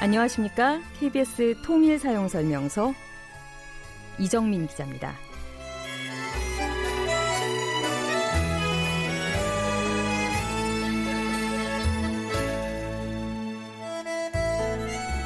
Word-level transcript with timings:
안녕하십니까? 0.00 0.80
KBS 0.98 1.56
통일 1.62 1.98
사용 1.98 2.26
설명서 2.26 2.94
이정민 4.18 4.66
기자입니다. 4.66 5.12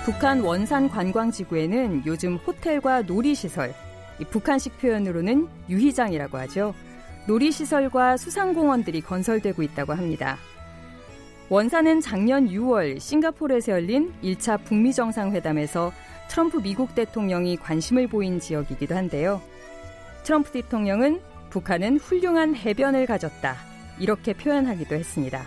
북한 0.05 0.41
원산 0.41 0.89
관광지구에는 0.89 2.03
요즘 2.05 2.35
호텔과 2.35 3.03
놀이시설, 3.03 3.73
북한식 4.31 4.79
표현으로는 4.79 5.49
유희장이라고 5.69 6.37
하죠. 6.39 6.75
놀이시설과 7.29 8.17
수상공원들이 8.17 9.03
건설되고 9.03 9.63
있다고 9.63 9.95
합니다. 9.95 10.37
원사는 11.51 12.01
작년 12.01 12.49
6월 12.49 12.99
싱가포르에서 12.99 13.73
열린 13.73 14.13
1차 14.23 14.65
북미 14.65 14.95
정상회담에서 14.95 15.93
트럼프 16.29 16.63
미국 16.63 16.95
대통령이 16.95 17.59
관심을 17.59 18.09
보인 18.09 18.41
지역이기도 18.41 18.97
한데요. 18.97 19.43
트럼프 20.23 20.53
대통령은 20.53 21.21
북한은 21.51 21.99
훌륭한 21.99 22.57
해변을 22.57 23.05
가졌다. 23.07 23.57
이렇게 23.99 24.33
표현하기도 24.33 24.95
했습니다. 24.95 25.45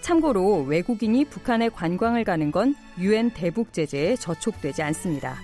참고로 0.00 0.62
외국인이 0.62 1.24
북한에 1.26 1.68
관광을 1.68 2.24
가는 2.24 2.50
건 2.50 2.74
유엔 2.98 3.30
대북 3.30 3.72
제재에 3.72 4.16
저촉되지 4.16 4.82
않습니다. 4.82 5.36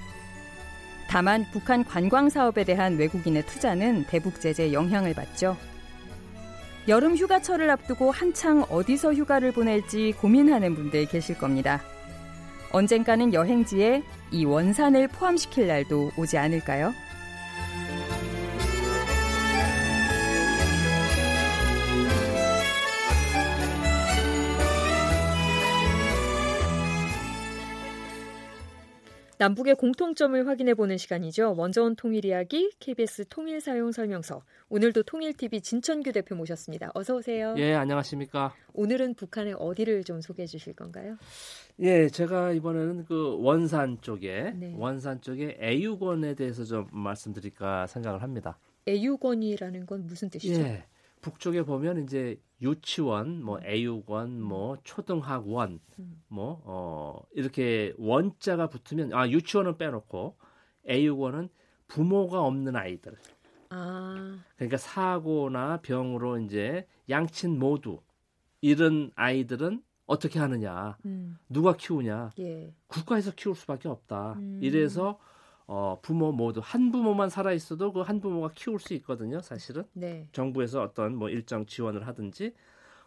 다만 1.09 1.47
북한 1.53 1.85
관광 1.85 2.29
사업에 2.29 2.65
대한 2.65 2.97
외국인의 2.97 3.47
투자는 3.47 4.07
대북 4.09 4.41
제재 4.41 4.73
영향을 4.73 5.15
받죠. 5.15 5.57
여름 6.89 7.17
휴가철을 7.17 7.69
앞두고 7.71 8.13
한창 8.13 8.65
어디서 8.71 9.15
휴가를 9.15 9.53
보낼지 9.53 10.15
고민하는 10.21 10.75
분들 10.75 11.07
계실 11.07 11.37
겁니다. 11.37 11.83
언젠가는 12.71 13.35
여행지에 13.35 14.03
이 14.31 14.45
원산을 14.45 15.09
포함시킬 15.09 15.67
날도 15.67 16.13
오지 16.17 16.39
않을까요? 16.39 16.93
남북의 29.39 29.75
공통점을 29.75 30.47
확인해 30.47 30.73
보는 30.73 30.97
시간이죠. 30.97 31.55
온 31.59 31.95
통일 31.95 32.25
이야기 32.25 32.71
KBS 32.81 33.27
통일 33.29 33.61
사용 33.61 33.93
설명서. 33.93 34.43
오늘도 34.71 35.03
통일TV 35.03 35.61
진천규 35.61 36.13
대표 36.13 36.35
모셨습니다. 36.35 36.91
어서 36.95 37.17
오세요. 37.17 37.55
예, 37.59 37.75
안녕하십니까? 37.75 38.55
오늘은 38.73 39.15
북한의 39.15 39.57
어디를 39.59 40.05
좀 40.05 40.23
소개해 40.23 40.47
주실 40.47 40.73
건가요? 40.73 41.19
예, 41.81 42.09
제가 42.09 42.53
이번에는 42.53 43.05
그 43.05 43.37
원산 43.41 43.99
쪽에 44.01 44.55
네. 44.57 44.75
원산 44.75 45.21
쪽에 45.21 45.59
애유권에 45.61 46.35
대해서 46.35 46.65
좀 46.65 46.87
말씀드릴까 46.91 47.89
생각을 47.89 48.23
합니다. 48.23 48.59
애유권이라는 48.89 49.85
건 49.85 50.07
무슨 50.07 50.31
뜻이죠? 50.31 50.63
예. 50.63 50.85
북쪽에 51.21 51.63
보면 51.63 52.05
이제 52.05 52.41
유치원, 52.63 53.43
뭐 53.43 53.61
애육원, 53.65 54.41
뭐 54.41 54.79
초등학원, 54.85 55.81
음. 55.99 56.23
뭐 56.29 56.63
어, 56.65 57.23
이렇게 57.35 57.93
원자가 57.99 58.69
붙으면 58.69 59.13
아 59.13 59.29
유치원은 59.29 59.77
빼놓고 59.77 60.37
애육원은 60.89 61.49
부모가 61.89 62.43
없는 62.43 62.77
아이들. 62.77 63.17
아. 63.71 64.39
그러니까 64.57 64.77
사고나 64.77 65.81
병으로 65.83 66.39
이제 66.39 66.87
양친 67.09 67.59
모두 67.59 68.01
이런 68.61 69.11
아이들은 69.15 69.83
어떻게 70.07 70.39
하느냐, 70.39 70.97
음. 71.05 71.37
누가 71.49 71.77
키우냐, 71.77 72.33
예. 72.39 72.73
국가에서 72.87 73.33
키울 73.35 73.57
수밖에 73.57 73.89
없다. 73.89 74.35
음. 74.35 74.61
이래서 74.63 75.19
어, 75.69 75.99
부모 76.01 76.31
모두 76.33 76.61
한 76.63 76.93
부모만 76.93 77.29
살아 77.29 77.53
있어도 77.53 77.93
그 77.93 78.01
한 78.03 78.21
부모가 78.21 78.53
키울 78.55 78.79
수 78.79 78.95
있거든요, 78.95 79.41
사실은. 79.41 79.85
네. 79.95 80.29
정부에서 80.33 80.83
어떤 80.83 81.17
뭐 81.17 81.29
일정 81.29 81.67
지원을 81.67 82.07
하든지 82.07 82.55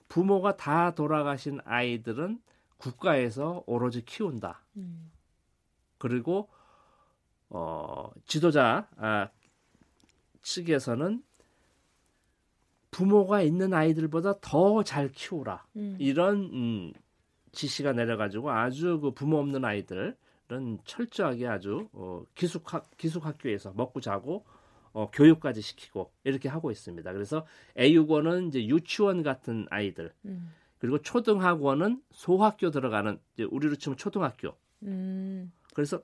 부모가 0.10 0.58
다 0.58 0.94
돌아가신 0.96 1.60
아이들은 1.64 2.40
국가에서 2.78 3.64
오로지 3.66 4.04
키운다. 4.04 4.62
음. 4.78 5.12
그리고 5.98 6.50
어, 7.50 8.10
지도자 8.26 8.88
아, 8.98 9.30
측에서는 10.42 11.24
부모가 12.92 13.42
있는 13.42 13.74
아이들보다 13.74 14.40
더 14.42 14.84
잘 14.84 15.10
키우라. 15.12 15.66
음. 15.76 15.96
이런 16.00 16.50
음, 16.54 16.94
지시가 17.52 17.94
내려가지고 17.94 18.52
아주 18.52 19.00
그 19.00 19.12
부모 19.12 19.38
없는 19.38 19.64
아이들 19.64 20.16
은 20.52 20.80
철저하게 20.84 21.48
아주 21.48 21.90
어, 21.94 22.24
기숙학 22.34 22.90
기숙학교에서 22.98 23.74
먹고 23.76 24.02
자고 24.02 24.46
어, 24.94 25.12
교육까지 25.12 25.62
시키고 25.62 26.12
이렇게 26.24 26.50
하고 26.50 26.72
있습니다. 26.72 27.14
그래서 27.14 27.46
애육원은 27.78 28.48
이제 28.48 28.66
유치원 28.66 29.22
같은 29.22 29.68
아이들 29.70 30.12
음. 30.26 30.52
그리고 30.80 30.98
초등학원은 31.02 32.02
소학교 32.12 32.72
들어가는 32.72 33.20
이제 33.34 33.44
우리로 33.44 33.76
치면 33.76 33.98
초등학교. 33.98 34.56
음. 34.84 35.52
그래서 35.76 36.02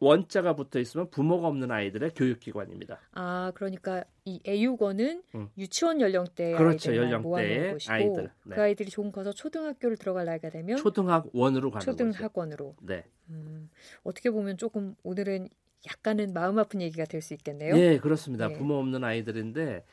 원자가 0.00 0.54
붙어 0.54 0.78
있으면 0.78 1.10
부모가 1.10 1.48
없는 1.48 1.70
아이들의 1.70 2.12
교육기관입니다. 2.14 3.00
아, 3.12 3.50
그러니까 3.54 4.04
이 4.24 4.40
애육원은 4.46 5.22
음. 5.34 5.48
유치원 5.58 6.00
연령대 6.00 6.52
그렇죠, 6.52 6.94
연령대의 6.94 7.76
아이들. 7.88 8.30
네. 8.44 8.54
그 8.54 8.62
아이들이 8.62 8.90
조금 8.90 9.10
커서 9.10 9.32
초등학교를 9.32 9.96
들어갈 9.96 10.26
나이가 10.26 10.50
되면 10.50 10.76
초등학원으로 10.76 11.70
가는 11.70 11.84
초등학원으로. 11.84 12.74
거죠. 12.74 12.86
네. 12.86 13.04
음, 13.30 13.68
어떻게 14.04 14.30
보면 14.30 14.56
조금 14.56 14.94
오늘은 15.02 15.48
약간은 15.86 16.32
마음 16.32 16.58
아픈 16.58 16.80
얘기가 16.80 17.04
될 17.04 17.20
수 17.20 17.34
있겠네요. 17.34 17.76
예, 17.76 17.98
그렇습니다. 17.98 18.48
네. 18.48 18.54
부모 18.54 18.74
없는 18.78 19.02
아이들인데 19.04 19.84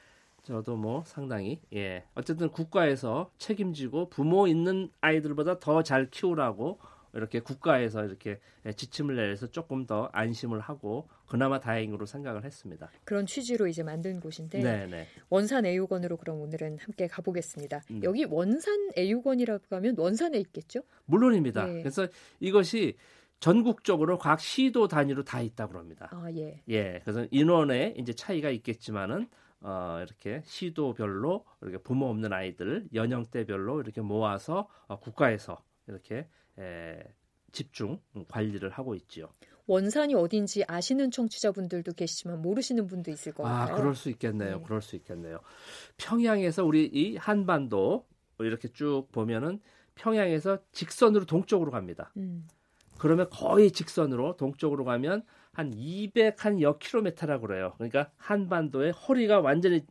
저도 0.44 0.76
뭐 0.76 1.04
상당히 1.06 1.60
예 1.74 2.04
어쨌든 2.14 2.50
국가에서 2.50 3.32
책임지고 3.40 4.10
부모 4.10 4.48
있는 4.48 4.90
아이들보다 5.02 5.60
더 5.60 5.82
잘 5.82 6.10
키우라고 6.12 6.78
이렇게 7.16 7.40
국가에서 7.40 8.06
이렇게 8.06 8.40
지침을 8.76 9.16
내서 9.16 9.48
조금 9.48 9.86
더 9.86 10.10
안심을 10.14 10.60
하고 10.60 11.08
그나마 11.26 11.60
다행으로 11.60 12.06
생각을 12.06 12.44
했습니다. 12.44 12.92
그런 13.06 13.26
취지로 13.26 13.68
이제 13.68 13.84
만든 13.84 14.20
곳인데 14.20 14.62
네네. 14.62 15.08
원산 15.30 15.66
애육원으로 15.66 16.18
그럼 16.18 16.42
오늘은 16.42 16.78
함께 16.80 17.08
가보겠습니다. 17.08 17.82
음. 17.92 18.02
여기 18.04 18.26
원산 18.26 18.92
애육원이라고 18.98 19.76
하면 19.78 19.96
원산에 19.98 20.38
있겠죠? 20.40 20.82
물론입니다. 21.06 21.66
네. 21.66 21.80
그래서 21.80 22.08
이것이 22.40 22.96
전국적으로 23.40 24.18
각 24.18 24.40
시도 24.40 24.88
단위로 24.88 25.24
다 25.24 25.42
있다고 25.42 25.78
합니다. 25.78 26.10
아, 26.12 26.28
예. 26.36 26.62
예. 26.70 27.00
그래서 27.04 27.28
인원에 27.32 27.94
이제 27.98 28.14
차이가 28.14 28.50
있겠지만은 28.50 29.28
어, 29.62 30.00
이렇게 30.06 30.42
시도별로 30.46 31.46
이렇게 31.62 31.78
부모 31.78 32.08
없는 32.10 32.32
아이들 32.34 32.88
연령대별로 32.94 33.82
이렇게 33.82 34.02
모아서 34.02 34.68
어, 34.88 35.00
국가에서 35.00 35.64
이렇게 35.88 36.28
에, 36.60 37.04
집중 37.52 38.00
관리를 38.28 38.70
하고 38.70 38.96
있지요. 38.96 39.30
원산이 39.68 40.14
어딘지 40.14 40.64
아시는 40.68 41.10
청취자분들도 41.12 41.94
계시지만 41.94 42.42
모르시는 42.42 42.88
분도 42.88 43.10
있을 43.12 43.34
것 43.34 43.46
아, 43.46 43.50
같아요. 43.50 43.76
아, 43.76 43.80
그럴 43.80 43.96
수 43.96 44.10
있겠네요. 44.10 44.58
네. 44.58 44.64
그럴 44.64 44.82
수 44.82 44.96
있겠네요. 44.96 45.40
평양에서 45.98 46.64
우리 46.66 46.86
이 46.86 47.18
한반도 47.18 48.06
이렇게 48.40 48.68
쭉 48.68 49.08
보면은 49.12 49.60
평양에서 49.96 50.60
직선으로 50.72 51.26
동쪽으로 51.26 51.72
갑니다. 51.72 52.12
음. 52.18 52.48
그러면 52.98 53.30
거의 53.30 53.72
직선으로 53.72 54.38
동쪽으로 54.38 54.86
가면 54.86 55.24
한 55.52 55.72
200한 55.72 56.80
킬로미터라고 56.80 57.48
그래요. 57.48 57.74
그러니까 57.78 58.12
한반도의 58.18 58.92
허리가 58.92 59.40
완전히 59.40 59.86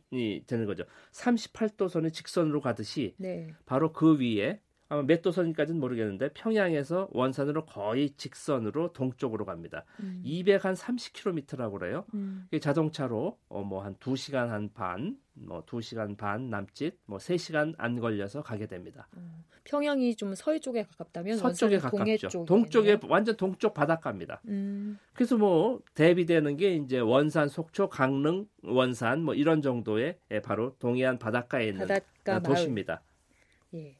되는 0.45 0.65
거죠. 0.65 0.83
38도선의 1.11 2.13
직선으로 2.13 2.61
가듯이 2.61 3.15
네. 3.17 3.47
바로 3.65 3.91
그 3.91 4.19
위에 4.19 4.61
아마 4.87 5.01
몇 5.01 5.21
도선까지는 5.21 5.79
모르겠는데 5.79 6.29
평양에서 6.33 7.09
원산으로 7.11 7.65
거의 7.65 8.11
직선으로 8.11 8.93
동쪽으로 8.93 9.45
갑니다. 9.45 9.83
음. 9.99 10.21
200한 10.23 10.75
30km라고 10.75 11.79
그래요. 11.79 12.05
음. 12.13 12.47
자동차로 12.59 13.37
어, 13.49 13.63
뭐한 13.63 13.95
2시간 13.95 14.49
한 14.49 14.69
반, 14.73 15.17
뭐 15.33 15.65
2시간 15.65 16.15
반 16.17 16.49
남짓, 16.49 16.99
뭐 17.05 17.17
3시간 17.17 17.73
안 17.77 17.99
걸려서 17.99 18.43
가게 18.43 18.67
됩니다. 18.67 19.07
음. 19.17 19.43
평양이 19.63 20.15
좀 20.15 20.35
서해 20.35 20.59
쪽에 20.59 20.83
가깝다면 20.83 21.37
서쪽에 21.37 21.79
가깝죠. 21.79 22.45
동쪽에 22.45 22.99
완전 23.07 23.35
동쪽 23.35 23.73
바닷가입니다. 23.73 24.39
음. 24.47 24.99
그래서 25.13 25.35
뭐 25.35 25.81
대비되는 25.95 26.57
게 26.57 26.75
이제 26.75 26.99
원산, 26.99 27.49
속초, 27.49 27.89
강릉, 27.89 28.47
원산 28.61 29.23
뭐 29.23 29.33
이런 29.33 29.63
정도의 29.63 30.19
예, 30.29 30.39
바로 30.41 30.75
동해안 30.77 31.17
바닷가에 31.17 31.69
있는 31.69 31.87
바닷가 31.87 32.39
도시입니다. 32.39 33.01
예. 33.75 33.95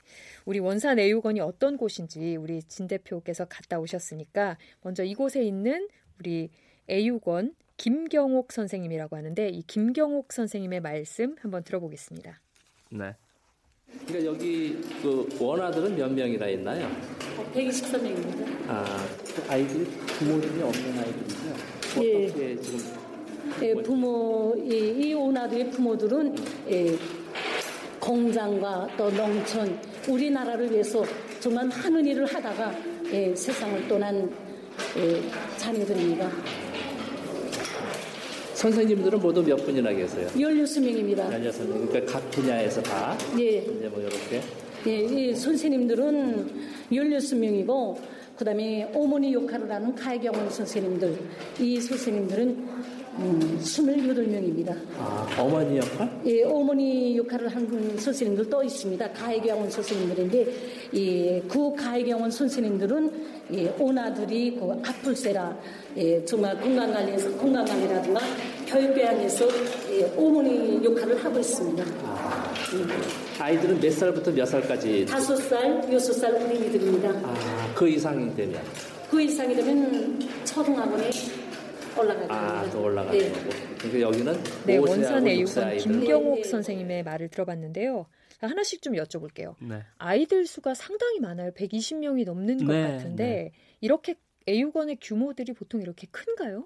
우리 0.46 0.60
원산 0.60 1.00
애육원이 1.00 1.40
어떤 1.40 1.78
곳인지 1.78 2.36
우리 2.36 2.62
진 2.64 2.88
대표께서 2.88 3.46
갔다 3.46 3.80
오셨으니까 3.80 4.58
먼저 4.82 5.04
이곳에 5.04 5.44
있는 5.44 5.88
우리 6.20 6.50
애육원 6.90 7.56
김경옥 7.78 8.52
선생님이라고 8.52 9.18
하는데 9.18 9.50
이 9.50 9.62
김경옥 9.64 10.32
선생님의 10.32 10.82
말씀 10.82 11.36
한번 11.40 11.64
들어보겠습니다. 11.64 12.40
네. 12.92 13.16
그러니까 14.08 14.26
여기 14.32 14.82
그 15.02 15.28
원아들은 15.40 15.96
몇 15.96 16.12
명이나 16.12 16.48
있나요? 16.48 16.90
123명입니다. 17.54 18.70
아, 18.70 19.08
그 19.36 19.52
아이들이 19.52 19.86
부모님이 19.86 20.62
없는 20.62 21.00
아이들이죠? 21.00 22.04
예. 22.04 22.26
어떻게 22.26 22.62
지금 22.62 23.06
예, 23.62 23.74
부모, 23.74 24.54
이, 24.58 24.76
이 24.76 25.14
오나드의 25.14 25.70
부모들은 25.70 26.36
예, 26.70 26.98
공장과 28.06 28.88
또 28.96 29.10
농촌, 29.10 29.80
우리나라를 30.08 30.72
위해서 30.72 31.04
정말 31.40 31.66
많은 31.66 32.06
일을 32.06 32.26
하다가 32.26 32.76
예, 33.12 33.36
세상을 33.36 33.88
떠난 33.88 34.32
예, 34.98 35.22
자녀들입니다. 35.58 36.30
선생님들은 38.54 39.20
모두 39.20 39.44
몇 39.44 39.58
분이나 39.58 39.92
계세요? 39.92 40.28
16명입니다. 40.36 41.30
16명. 41.30 41.90
그러니까 41.90 42.14
각 42.14 42.32
분야에서 42.32 42.82
다 42.84 43.18
예, 43.40 43.58
이제 43.58 43.90
뭐 43.90 44.00
이렇게 44.00 44.42
예, 44.88 45.00
이 45.00 45.36
선생님들은 45.36 46.50
16명이고, 46.92 47.98
그 48.38 48.46
다음에 48.46 48.92
어머니 48.94 49.34
역할을 49.34 49.72
하는 49.72 49.96
가해경원 49.96 50.52
선생님들, 50.52 51.18
이 51.60 51.82
선생님들은 51.82 52.68
음, 53.18 53.60
28명입니다. 53.62 54.76
아, 54.98 55.28
어머니 55.40 55.78
역할? 55.78 56.10
예, 56.26 56.44
어머니 56.44 57.18
역할을 57.18 57.48
한 57.48 57.98
선생님들 57.98 58.50
또 58.50 58.62
있습니다. 58.64 59.12
가해경원 59.12 59.70
선생님들인데, 59.72 60.48
예, 60.96 61.42
그 61.48 61.74
가해경원 61.76 62.30
선생님들은 62.32 63.36
예, 63.54 63.74
오나들이 63.80 64.56
그 64.56 64.72
아플세라, 64.84 65.58
예, 65.98 66.26
정말 66.26 66.60
건강관리에서 66.60 67.38
건강관리라든가 67.38 68.20
교육배양에서 68.68 69.48
예, 69.92 70.14
어머니 70.18 70.84
역할을 70.84 71.24
하고 71.24 71.40
있습니다. 71.40 71.86
아이들은 73.40 73.80
몇 73.80 73.92
살부터 73.94 74.32
몇 74.32 74.46
살까지? 74.46 75.06
다섯 75.06 75.36
살, 75.38 75.88
여섯 75.94 76.14
살 76.14 76.36
어린이들입니다. 76.36 77.10
아, 77.10 77.74
그 77.76 77.88
이상이 77.88 78.36
되면 78.36 78.60
그 79.10 79.22
이상이 79.22 79.56
되면 79.56 80.20
초등학원에 80.44 81.10
됩니다. 82.04 82.60
아, 82.60 82.70
또 82.70 82.84
올라가는 82.84 83.18
네. 83.18 83.32
거고. 83.32 83.50
그러니까 83.78 84.02
여기는 84.02 84.34
네, 84.66 84.78
5세하고 84.78 84.90
원산 84.90 85.24
6세 85.24 85.28
애육원 85.30 85.64
아이들. 85.68 85.92
김경옥. 85.92 86.46
선생님의 86.46 87.04
말을 87.04 87.30
들어봤는데요. 87.30 88.06
하나씩 88.42 88.82
좀 88.82 88.94
여쭤볼게요. 88.94 89.56
네. 89.60 89.82
아이들 89.98 90.46
수가 90.46 90.74
상당히 90.74 91.20
많아요. 91.20 91.52
120명이 91.52 92.26
넘는 92.26 92.66
것 92.66 92.74
네, 92.74 92.82
같은데 92.84 93.26
네. 93.26 93.52
이렇게 93.82 94.16
애육원의 94.48 94.98
규모들이 95.02 95.54
보통 95.54 95.82
이렇게 95.82 96.08
큰가요? 96.12 96.66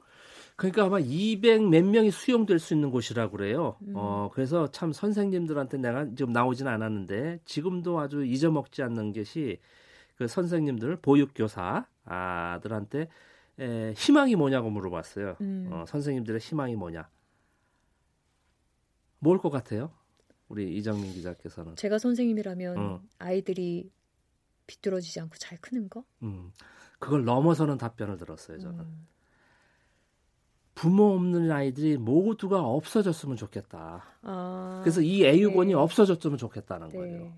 그러니까 0.55 0.83
아마 0.83 0.99
200 0.99 1.61
몇 1.69 1.85
명이 1.85 2.11
수용될 2.11 2.59
수 2.59 2.73
있는 2.73 2.91
곳이라고 2.91 3.37
그래요. 3.37 3.77
음. 3.83 3.93
어, 3.95 4.29
그래서 4.33 4.69
참 4.71 4.91
선생님들한테 4.91 5.77
내가 5.77 6.05
지금 6.17 6.33
나오진 6.33 6.67
않았는데 6.67 7.39
지금도 7.45 7.99
아주 7.99 8.25
잊어먹지 8.25 8.83
않는 8.83 9.13
것이 9.13 9.59
그 10.17 10.27
선생님들 10.27 10.97
보육교사 10.97 11.85
아들한테 12.03 13.07
에, 13.59 13.93
희망이 13.95 14.35
뭐냐고 14.35 14.69
물어봤어요. 14.69 15.35
음. 15.41 15.69
어, 15.71 15.85
선생님들의 15.87 16.39
희망이 16.39 16.75
뭐냐? 16.75 17.09
뭘 19.19 19.37
것 19.39 19.49
같아요? 19.49 19.91
우리 20.47 20.75
이정민 20.77 21.11
기자께서는. 21.13 21.75
제가 21.75 21.97
선생님이라면 21.99 22.77
어. 22.77 23.01
아이들이 23.19 23.91
비뚤어지지 24.67 25.19
않고 25.19 25.35
잘 25.37 25.57
크는 25.59 25.89
거? 25.89 26.03
음, 26.23 26.51
그걸 26.99 27.25
넘어서는 27.25 27.77
답변을 27.77 28.17
들었어요. 28.17 28.59
저는. 28.59 28.79
음. 28.79 29.07
부모 30.75 31.13
없는 31.15 31.51
아이들이 31.51 31.97
모두가 31.97 32.61
없어졌으면 32.63 33.35
좋겠다. 33.35 34.05
아, 34.21 34.79
그래서 34.81 35.01
이 35.01 35.25
애육원이 35.25 35.69
네. 35.69 35.73
없어졌으면 35.73 36.37
좋겠다는 36.37 36.87
네. 36.89 36.97
거예요. 36.97 37.33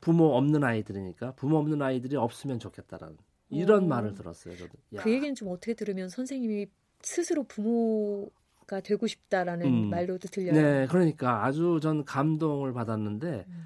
부모 0.00 0.34
없는 0.38 0.64
아이들이니까 0.64 1.34
부모 1.34 1.58
없는 1.58 1.82
아이들이 1.82 2.16
없으면 2.16 2.58
좋겠다라는 2.58 3.18
이런 3.52 3.84
오. 3.84 3.86
말을 3.88 4.14
들었어요. 4.14 4.56
저도. 4.56 4.70
야. 4.94 5.02
그 5.02 5.10
얘기는 5.12 5.34
좀 5.34 5.48
어떻게 5.48 5.74
들으면 5.74 6.08
선생님이 6.08 6.66
스스로 7.02 7.42
부모가 7.44 8.80
되고 8.84 9.06
싶다라는 9.06 9.66
음. 9.66 9.90
말로도 9.90 10.28
들려요. 10.28 10.52
네, 10.52 10.86
그러니까 10.88 11.44
아주 11.44 11.78
전 11.82 12.04
감동을 12.04 12.72
받았는데 12.72 13.44
음. 13.48 13.64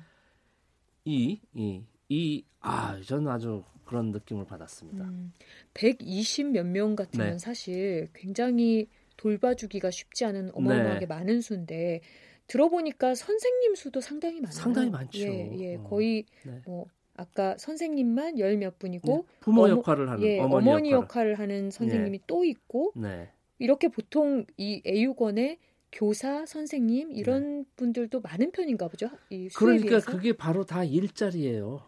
이 1.05 1.41
이 1.55 1.83
이 2.09 2.45
아, 2.61 3.01
저는 3.05 3.27
아주 3.29 3.63
그런 3.85 4.11
느낌을 4.13 4.45
받았습니다. 4.47 5.05
음, 5.05 5.33
120 5.75 6.53
몇 6.53 6.65
명 6.67 6.95
같으면 6.97 7.33
네. 7.33 7.39
사실 7.39 8.09
굉장히 8.15 8.89
돌봐주기가 9.17 9.91
쉽지 9.91 10.25
않은 10.25 10.51
어마어마하게 10.55 11.01
네. 11.01 11.07
많은 11.07 11.41
수인데 11.41 12.01
들어보니까 12.47 13.15
선생님 13.17 13.75
수도 13.75 14.01
상당히 14.01 14.37
많아요. 14.41 14.53
상당히 14.53 14.91
많죠. 14.91 15.19
예, 15.19 15.51
예, 15.59 15.77
어. 15.77 15.83
거의 15.83 16.25
네. 16.45 16.61
뭐 16.65 16.87
아까 17.17 17.57
선생님만 17.59 18.39
열 18.39 18.57
몇 18.57 18.79
분이고 18.79 19.17
네, 19.29 19.39
부모 19.41 19.63
어머- 19.65 19.71
역할을 19.79 20.09
하는 20.11 20.23
예, 20.25 20.39
어머니, 20.39 20.69
어머니, 20.69 20.91
역할을. 20.91 21.03
역할을 21.33 21.39
하는 21.39 21.71
선생님이 21.71 22.21
또 22.27 22.45
있고 22.45 22.93
네. 22.97 23.31
이렇게 23.59 23.89
보통 23.89 24.45
이 24.57 24.83
애육원에 24.87 25.59
교사, 25.93 26.45
선생님 26.45 27.13
이런 27.13 27.65
분들도 27.77 28.21
많은 28.21 28.51
편인가 28.51 28.89
보죠. 28.89 29.09
이 29.31 29.45
네. 29.45 29.49
그러니까 29.57 29.87
비해서. 29.89 30.11
그게 30.11 30.33
바로 30.35 30.65
다 30.65 30.85
일자리예요. 30.85 31.67
어, 31.69 31.83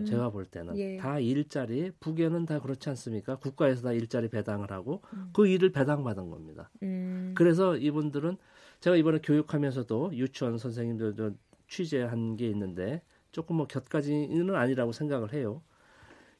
음. 0.00 0.04
제가 0.04 0.30
볼 0.30 0.46
때는 0.46 0.76
예. 0.78 0.96
다 0.96 1.20
일자리. 1.20 1.92
북에는 2.00 2.46
다 2.46 2.60
그렇지 2.60 2.88
않습니까? 2.88 3.36
국가에서 3.36 3.82
다 3.82 3.92
일자리 3.92 4.28
배당을 4.28 4.72
하고 4.72 5.02
음. 5.12 5.30
그 5.32 5.46
일을 5.46 5.70
배당받은 5.70 6.30
겁니다. 6.30 6.70
음, 6.82 7.34
그래서 7.36 7.76
이분들은 7.76 8.36
제가 8.80 8.96
이번에 8.96 9.18
교육하면서도 9.22 10.12
유치원 10.14 10.58
선생님들도 10.58 11.32
취재한 11.68 12.36
게 12.36 12.48
있는데 12.48 13.02
조금 13.32 13.56
뭐 13.56 13.66
곁가지는 13.66 14.54
아니라고 14.54 14.92
생각을 14.92 15.32
해요. 15.32 15.62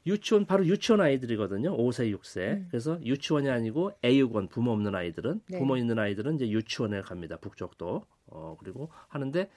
유치원 0.05 0.45
바로 0.45 0.65
유치원 0.65 0.99
아이들이거든요. 1.01 1.75
5세, 1.77 2.13
6세. 2.17 2.37
음. 2.37 2.67
그래서 2.69 2.99
유치원이 3.03 3.49
아니고 3.49 3.93
애육원 4.03 4.47
부모 4.49 4.71
없는 4.71 4.93
아이들은 4.95 5.41
네. 5.49 5.57
부모 5.59 5.77
있는 5.77 5.97
아이들은 5.97 6.35
이제 6.35 6.49
유치원에 6.49 7.01
갑니다. 7.01 7.37
북쪽도. 7.37 8.05
어 8.27 8.57
그리고 8.59 8.89
하는데 9.07 9.49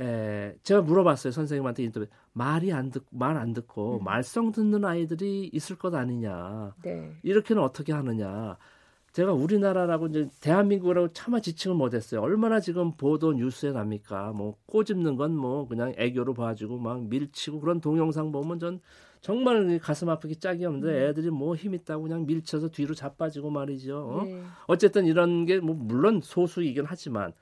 에, 0.00 0.54
제가 0.62 0.82
물어봤어요. 0.82 1.32
선생님한테 1.32 1.82
인터뷰. 1.84 2.06
말이 2.32 2.72
안 2.72 2.90
듣고 2.90 3.16
말 3.16 3.36
안 3.36 3.52
듣고 3.54 3.98
음. 3.98 4.04
말썽 4.04 4.52
듣는 4.52 4.84
아이들이 4.84 5.48
있을 5.52 5.76
것 5.76 5.94
아니냐. 5.94 6.74
네. 6.82 7.12
이렇게는 7.22 7.62
어떻게 7.62 7.92
하느냐. 7.92 8.56
제가 9.12 9.32
우리나라라고 9.32 10.06
이제 10.08 10.28
대한민국이라고 10.40 11.12
차마 11.12 11.40
지칭을 11.40 11.76
못했어요. 11.76 12.20
얼마나 12.20 12.60
지금 12.60 12.92
보도 12.92 13.32
뉴스에 13.32 13.72
납니까? 13.72 14.32
뭐 14.32 14.56
꼬집는 14.66 15.16
건 15.16 15.32
뭐 15.32 15.66
그냥 15.66 15.92
애교로 15.96 16.34
봐주고 16.34 16.78
막 16.78 17.02
밀치고 17.08 17.60
그런 17.60 17.80
동영상 17.80 18.30
보면 18.32 18.58
전 18.60 18.80
정말 19.20 19.78
가슴 19.80 20.08
아프기 20.08 20.36
짝이 20.36 20.64
없는데 20.64 21.08
애들이 21.08 21.30
뭐 21.30 21.56
힘 21.56 21.74
있다고 21.74 22.04
그냥 22.04 22.26
밀쳐서 22.26 22.68
뒤로 22.68 22.94
자빠지고 22.94 23.50
말이죠. 23.50 23.98
어? 23.98 24.24
네. 24.24 24.42
어쨌든 24.66 25.06
이런 25.06 25.46
게 25.46 25.58
뭐 25.60 25.74
물론 25.74 26.20
소수이긴 26.22 26.84
하지만 26.86 27.32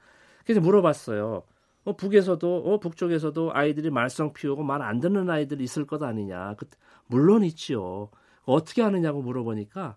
그래서 0.45 0.61
물어봤어요. 0.61 1.43
어, 1.85 1.93
북에서도 1.97 2.57
어, 2.65 2.79
북쪽에서도 2.81 3.51
아이들이 3.53 3.91
말썽 3.91 4.33
피우고 4.35 4.63
말 4.63 4.81
안 4.83 5.01
듣는 5.01 5.29
아이들이 5.29 5.65
있을 5.65 5.87
것 5.87 6.03
아니냐. 6.03 6.55
그, 6.57 6.67
물론 7.09 7.45
있지요. 7.45 8.09
어떻게 8.45 8.81
하느냐고 8.83 9.21
물어보니까 9.23 9.97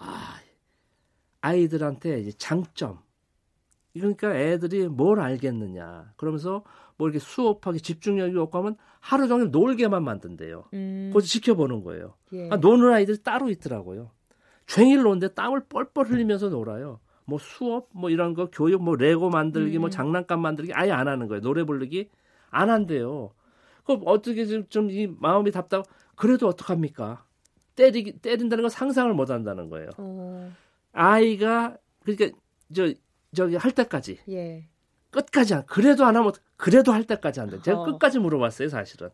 아, 0.00 0.36
아이들한테 1.40 2.20
이제 2.20 2.32
장점. 2.32 2.98
그러니까 3.92 4.34
애들이 4.34 4.88
뭘 4.88 5.20
알겠느냐. 5.20 6.12
그러면서 6.16 6.62
뭐 6.96 7.08
이렇게 7.08 7.18
수업하기 7.18 7.80
집중력이 7.80 8.36
없고 8.36 8.58
하면 8.58 8.76
하루 9.00 9.26
종일 9.26 9.50
놀게만 9.50 10.04
만든대요. 10.04 10.64
음, 10.74 11.10
그거 11.12 11.20
지켜보는 11.20 11.82
거예요. 11.82 12.14
예. 12.32 12.48
아, 12.50 12.56
노는 12.56 12.92
아이들이 12.92 13.22
따로 13.22 13.48
있더라고요. 13.48 14.10
종일 14.66 15.02
노는데 15.02 15.34
땀을 15.34 15.64
뻘뻘 15.68 16.06
흘리면서 16.08 16.48
놀아요. 16.48 17.00
뭐 17.24 17.38
수업, 17.38 17.88
뭐 17.92 18.10
이런 18.10 18.34
거 18.34 18.50
교육, 18.50 18.82
뭐 18.82 18.96
레고 18.96 19.30
만들기, 19.30 19.78
뭐 19.78 19.88
음. 19.88 19.90
장난감 19.90 20.40
만들기 20.40 20.72
아예 20.74 20.90
안 20.90 21.08
하는 21.08 21.26
거예요. 21.28 21.40
노래 21.40 21.64
부르기 21.64 22.10
안 22.50 22.70
한대요. 22.70 23.30
그럼 23.84 24.02
어떻게 24.04 24.44
좀이 24.44 25.08
마음이 25.18 25.50
답답? 25.50 25.84
그래도 26.16 26.46
어떡합니까? 26.48 27.24
때리기 27.80 28.18
때린다는 28.18 28.62
건 28.62 28.68
상상을 28.68 29.12
못 29.14 29.30
한다는 29.30 29.70
거예요. 29.70 29.88
어, 29.96 30.52
아이가 30.92 31.78
그러니까 32.04 32.38
저 32.74 32.92
저기 33.34 33.56
할 33.56 33.72
때까지 33.72 34.18
예. 34.28 34.68
끝까지 35.10 35.54
안 35.54 35.66
그래도 35.66 36.04
안 36.04 36.16
하면 36.16 36.32
그래도 36.56 36.92
할 36.92 37.04
때까지 37.04 37.40
한다. 37.40 37.60
제가 37.62 37.80
어. 37.80 37.84
끝까지 37.84 38.18
물어봤어요, 38.18 38.68
사실은. 38.68 39.08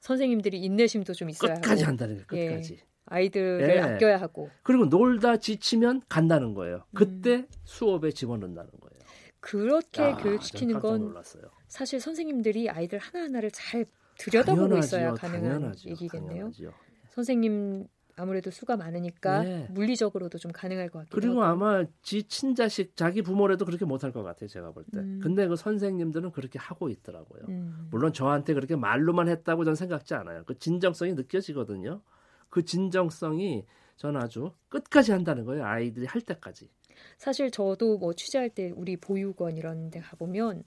선생님들이 0.00 0.60
인내심도 0.62 1.14
좀 1.14 1.30
있어야 1.30 1.54
끝까지 1.54 1.82
하고 1.82 1.90
한다는 1.90 2.24
거예요. 2.26 2.50
끝까지. 2.50 2.80
아이들을 3.06 3.68
예. 3.70 3.80
아껴야 3.80 4.20
하고 4.20 4.50
그리고 4.62 4.86
놀다 4.86 5.36
지치면 5.36 6.02
간다는 6.08 6.54
거예요. 6.54 6.76
음. 6.76 6.94
그때 6.94 7.46
수업에 7.64 8.10
집어넣는다는 8.10 8.70
거예요. 8.80 8.96
그렇게 9.40 10.02
야, 10.02 10.16
교육시키는 10.16 10.74
전 10.74 10.82
깜짝 10.82 10.88
건 10.98 11.08
놀랐어요. 11.08 11.42
사실 11.68 12.00
선생님들이 12.00 12.68
아이들 12.68 12.98
하나하나를 12.98 13.50
잘 13.52 13.86
들여다보고 14.18 14.68
당연하지요, 14.68 14.98
있어야 14.98 15.14
가능한 15.14 15.42
당연하지요, 15.42 15.90
얘기겠네요. 15.92 16.28
당연하지요. 16.28 16.72
선생님 17.10 17.86
아무래도 18.16 18.50
수가 18.50 18.78
많으니까 18.78 19.42
네. 19.42 19.66
물리적으로도 19.70 20.38
좀 20.38 20.50
가능할 20.50 20.88
것 20.88 21.00
같기도 21.00 21.14
그리고 21.14 21.42
하고. 21.42 21.64
아마 21.64 21.84
지 22.02 22.22
친자식 22.22 22.96
자기 22.96 23.20
부모라도 23.20 23.66
그렇게 23.66 23.84
못할 23.84 24.10
것 24.10 24.22
같아요. 24.22 24.48
제가 24.48 24.72
볼 24.72 24.84
때. 24.84 25.00
음. 25.00 25.20
근데 25.22 25.46
그 25.46 25.54
선생님들은 25.54 26.32
그렇게 26.32 26.58
하고 26.58 26.88
있더라고요. 26.88 27.42
음. 27.50 27.88
물론 27.90 28.14
저한테 28.14 28.54
그렇게 28.54 28.74
말로만 28.74 29.28
했다고 29.28 29.64
저는 29.64 29.76
생각지 29.76 30.14
않아요. 30.14 30.44
그 30.46 30.58
진정성이 30.58 31.12
느껴지거든요. 31.12 32.00
그 32.48 32.64
진정성이 32.64 33.66
저는 33.96 34.20
아주 34.20 34.52
끝까지 34.68 35.12
한다는 35.12 35.44
거예요. 35.44 35.64
아이들이 35.64 36.06
할 36.06 36.22
때까지. 36.22 36.70
사실 37.18 37.50
저도 37.50 37.98
뭐 37.98 38.14
취재할 38.14 38.48
때 38.48 38.72
우리 38.74 38.96
보육원 38.96 39.58
이런 39.58 39.90
데 39.90 40.00
가보면 40.00 40.64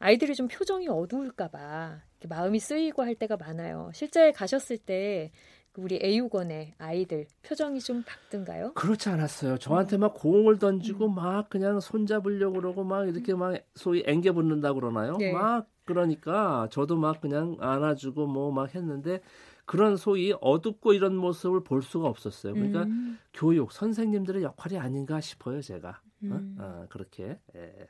아이들이 0.00 0.34
좀 0.34 0.48
표정이 0.48 0.88
어두울까봐 0.88 2.00
마음이 2.28 2.58
쓰이고 2.58 3.02
할 3.02 3.14
때가 3.14 3.36
많아요. 3.36 3.92
실제 3.94 4.32
가셨을 4.32 4.78
때 4.78 5.30
우리 5.78 5.98
애육원의 6.02 6.74
아이들 6.78 7.26
표정이 7.42 7.80
좀 7.80 8.02
밝든가요? 8.02 8.72
그렇지 8.74 9.08
않았어요. 9.08 9.58
저한테 9.58 9.96
막 9.96 10.14
공을 10.14 10.58
던지고 10.58 11.06
음. 11.06 11.14
막 11.14 11.48
그냥 11.48 11.78
손잡으려고 11.80 12.54
그러고 12.56 12.82
막 12.84 13.08
이렇게 13.08 13.34
막 13.34 13.56
소위 13.74 14.02
앵겨 14.06 14.32
붙는다 14.32 14.72
그러나요? 14.72 15.16
네. 15.16 15.32
막 15.32 15.68
그러니까 15.84 16.68
저도 16.70 16.96
막 16.96 17.20
그냥 17.20 17.56
안아주고 17.60 18.26
뭐 18.26 18.50
막 18.50 18.74
했는데 18.74 19.20
그런 19.66 19.96
소위 19.96 20.34
어둡고 20.40 20.94
이런 20.94 21.14
모습을 21.16 21.62
볼 21.62 21.82
수가 21.82 22.08
없었어요. 22.08 22.54
그러니까 22.54 22.82
음. 22.84 23.18
교육 23.34 23.70
선생님들의 23.70 24.42
역할이 24.42 24.78
아닌가 24.78 25.20
싶어요, 25.20 25.60
제가. 25.62 25.90
어? 25.90 25.94
음. 26.24 26.56
어? 26.58 26.62
어, 26.62 26.86
그렇게 26.88 27.38
예. 27.54 27.88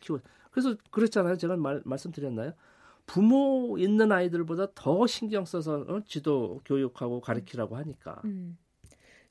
키워. 0.00 0.18
그래서 0.50 0.74
그랬잖아요. 0.90 1.36
제가 1.36 1.56
말, 1.56 1.80
말씀드렸나요? 1.84 2.52
부모 3.06 3.76
있는 3.78 4.12
아이들보다 4.12 4.68
더 4.74 5.06
신경 5.06 5.44
써서 5.44 5.84
어? 5.88 6.00
지도 6.06 6.60
교육하고 6.64 7.20
가르치라고 7.20 7.76
하니까. 7.76 8.20
음. 8.24 8.56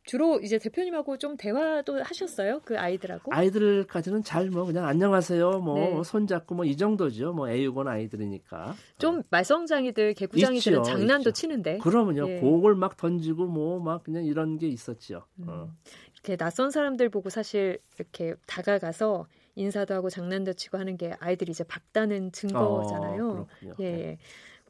주로 0.06 0.40
이제 0.40 0.58
대표님하고 0.58 1.18
좀 1.18 1.38
대화도 1.38 2.02
하셨어요? 2.04 2.62
그 2.66 2.80
아이들하고? 2.80 3.32
아이들까지는 3.32 4.24
잘 4.24 4.50
뭐 4.50 4.66
그냥 4.66 4.86
안녕하세요, 4.88 5.60
뭐 5.60 5.76
네. 5.76 6.04
손잡고 6.04 6.56
뭐 6.56 6.66
이 6.66 6.76
정도죠. 6.76 7.34
뭐 7.34 7.48
애육원 7.50 7.88
아이들이니까. 7.88 8.74
좀 8.98 9.20
어. 9.20 9.24
말썽장이들, 9.30 10.16
개구장이들은 10.16 10.84
장난도 10.84 11.30
있죠. 11.30 11.32
치는데. 11.34 11.78
그러면요, 11.80 12.28
예. 12.28 12.40
공을 12.40 12.74
막 12.76 12.98
던지고 12.98 13.46
뭐 13.48 13.80
막 13.80 14.04
그냥 14.04 14.26
이런 14.26 14.58
게 14.58 14.68
있었죠. 14.68 15.26
음. 15.42 15.46
어. 15.48 15.70
이렇게 16.14 16.36
낯선 16.38 16.72
사람들 16.72 17.10
보고 17.10 17.30
사실 17.30 17.78
이렇게 17.98 18.34
다가가서 18.48 19.28
인사도 19.60 19.94
하고 19.94 20.10
장난도 20.10 20.54
치고 20.54 20.78
하는 20.78 20.98
게 20.98 21.14
아이들이 21.20 21.52
이제 21.52 21.64
밝다는 21.64 22.32
증거잖아요. 22.32 23.30
어, 23.30 23.48
예. 23.80 23.92
네. 23.92 24.18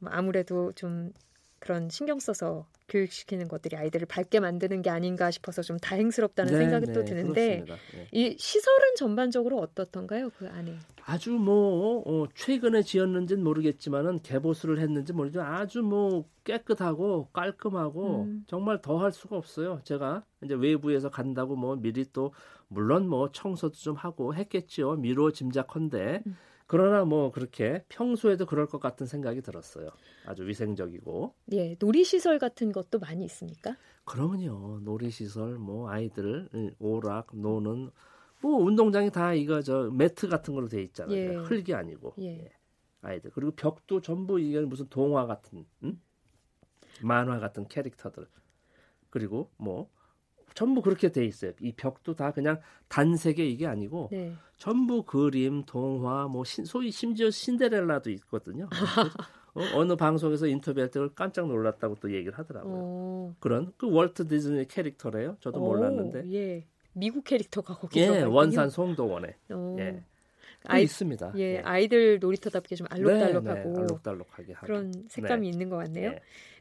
아무래도 0.05 0.71
좀 0.73 1.13
그런 1.59 1.89
신경 1.89 2.19
써서 2.19 2.65
교육시키는 2.87 3.47
것들이 3.47 3.75
아이들을 3.75 4.07
밝게 4.07 4.39
만드는 4.39 4.81
게 4.81 4.89
아닌가 4.89 5.29
싶어서 5.31 5.61
좀 5.61 5.77
다행스럽다는 5.77 6.53
네, 6.53 6.59
생각이 6.59 6.87
네, 6.87 6.93
또 6.93 7.05
드는데 7.05 7.65
네. 7.67 8.07
이 8.11 8.35
시설은 8.37 8.95
전반적으로 8.97 9.59
어떻던가요 9.59 10.31
그 10.31 10.47
안에? 10.49 10.75
아주 11.05 11.31
뭐 11.31 12.03
어, 12.05 12.27
최근에 12.35 12.83
지었는지는 12.83 13.43
모르겠지만은 13.43 14.21
개보수를 14.21 14.79
했는지 14.79 15.13
모르지만 15.13 15.53
아주 15.55 15.81
뭐 15.81 16.25
깨끗하고 16.43 17.29
깔끔하고 17.33 18.23
음. 18.23 18.43
정말 18.47 18.81
더 18.81 18.99
할 18.99 19.11
수가 19.11 19.37
없어요. 19.37 19.81
제가 19.83 20.23
이제 20.43 20.53
외부에서 20.55 21.09
간다고 21.09 21.55
뭐 21.55 21.75
미리 21.75 22.05
또 22.11 22.33
물론 22.67 23.07
뭐 23.07 23.31
청소도 23.31 23.75
좀 23.75 23.95
하고 23.95 24.35
했겠죠. 24.35 24.95
미로 24.95 25.31
짐작컨대. 25.31 26.23
음. 26.27 26.37
그러나 26.69 27.03
뭐 27.03 27.31
그렇게 27.31 27.83
평소에도 27.89 28.45
그럴 28.45 28.67
것 28.67 28.79
같은 28.79 29.07
생각이 29.07 29.41
들었어요. 29.41 29.89
아주 30.27 30.47
위생적이고. 30.47 31.33
예, 31.53 31.75
놀이시설 31.79 32.37
같은 32.37 32.71
것도 32.71 32.99
많이 32.99 33.25
있습니까? 33.25 33.75
그러면요. 34.05 34.79
놀이시설, 34.83 35.57
뭐 35.57 35.89
아이들 35.89 36.47
오락, 36.77 37.35
노는 37.35 37.89
뭐 38.41 38.57
운동장이 38.57 39.09
다 39.09 39.33
이거 39.33 39.63
저 39.63 39.89
매트 39.89 40.27
같은 40.27 40.53
걸로 40.53 40.67
돼 40.67 40.83
있잖아요. 40.83 41.17
예. 41.17 41.35
흙이 41.37 41.73
아니고. 41.73 42.13
예. 42.19 42.43
예. 42.43 42.51
아이들 43.01 43.31
그리고 43.31 43.51
벽도 43.55 44.01
전부 44.01 44.39
이게 44.39 44.59
무슨 44.59 44.87
동화 44.89 45.25
같은, 45.25 45.65
응? 45.83 45.99
만화 47.01 47.39
같은 47.39 47.67
캐릭터들. 47.67 48.27
그리고 49.09 49.49
뭐 49.57 49.89
전부 50.53 50.81
그렇게 50.81 51.11
돼 51.11 51.25
있어요. 51.25 51.51
이 51.61 51.71
벽도 51.73 52.15
다 52.15 52.31
그냥 52.31 52.59
단색의 52.87 53.51
이게 53.51 53.67
아니고 53.67 54.09
네. 54.11 54.33
전부 54.57 55.03
그림, 55.03 55.63
동화, 55.63 56.27
뭐 56.27 56.43
신, 56.43 56.65
소위 56.65 56.91
심지어 56.91 57.29
신데렐라도 57.29 58.09
있거든요. 58.11 58.67
어, 59.53 59.83
느 59.83 59.95
방송에서 59.95 60.47
인터뷰할 60.47 60.91
때 60.91 60.99
깜짝 61.15 61.47
놀랐다고 61.47 61.95
또 62.01 62.13
얘기를 62.13 62.37
하더라고요. 62.37 62.73
오. 62.73 63.33
그런 63.39 63.73
그 63.77 63.91
월트 63.91 64.27
디즈니 64.27 64.67
캐릭터래요. 64.67 65.37
저도 65.39 65.61
오, 65.61 65.67
몰랐는데. 65.67 66.31
예. 66.33 66.65
미국 66.93 67.23
캐릭터가 67.23 67.75
거기 67.75 67.99
예, 67.99 68.21
원산 68.23 68.69
송도원에. 68.69 69.35
예. 69.79 70.03
아이, 70.65 70.83
있습니다. 70.83 71.33
예, 71.37 71.55
예, 71.55 71.57
아이들 71.59 72.19
놀이터답게 72.19 72.75
좀 72.75 72.87
알록달록하고 72.89 73.69
네, 73.69 73.73
네, 73.73 73.79
알록달록하게 73.79 74.53
그런 74.61 74.93
색감이 75.07 75.47
네. 75.47 75.49
있는 75.49 75.69
것 75.69 75.77
같네요. 75.77 76.15